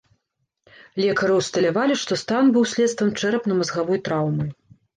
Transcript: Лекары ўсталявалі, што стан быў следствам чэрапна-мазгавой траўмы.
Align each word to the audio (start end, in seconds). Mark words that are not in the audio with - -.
Лекары 1.01 1.33
ўсталявалі, 1.41 1.99
што 2.05 2.19
стан 2.23 2.51
быў 2.57 2.67
следствам 2.73 3.15
чэрапна-мазгавой 3.21 4.05
траўмы. 4.09 4.51